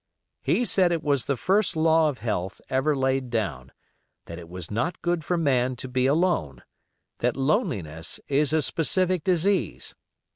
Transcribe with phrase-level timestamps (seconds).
[0.41, 3.71] He said it was the first law of health ever laid down,
[4.25, 6.63] that it was not good for man to be alone;
[7.19, 9.93] that loneliness is a specific disease.